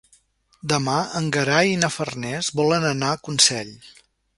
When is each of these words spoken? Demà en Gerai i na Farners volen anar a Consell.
Demà 0.71 0.95
en 1.21 1.29
Gerai 1.37 1.71
i 1.73 1.77
na 1.85 1.91
Farners 1.99 2.53
volen 2.63 2.91
anar 2.97 3.15
a 3.19 3.23
Consell. 3.29 3.75